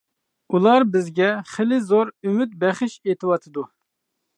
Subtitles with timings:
[0.55, 3.73] ئۇلار بىزگە خېلى زور ئۈمىد بەخش ئېتىۋاتىدۇ.